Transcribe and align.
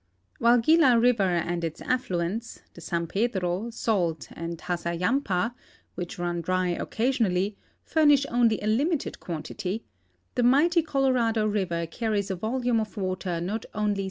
While 0.39 0.57
Gila 0.57 0.97
river 0.99 1.21
and 1.21 1.63
its 1.63 1.79
afHuents, 1.79 2.61
the 2.73 2.81
San 2.81 3.05
Pedro, 3.05 3.69
Salt, 3.69 4.29
and 4.31 4.57
Hassayanipa, 4.57 5.53
which 5.93 6.17
run 6.17 6.41
dry 6.41 6.75
o<'casi()iially, 6.75 7.53
furnish 7.83 8.25
only 8.31 8.59
a 8.61 8.65
limited 8.65 9.19
quantity, 9.19 9.83
the 10.33 10.41
mighty 10.41 10.81
Colorado 10.81 11.45
river 11.45 11.85
car 11.85 12.09
ries 12.13 12.31
a 12.31 12.35
volume 12.35 12.79
of 12.79 12.97
water 12.97 13.39
not 13.39 13.67
only 13.75 13.97
si. 13.97 13.99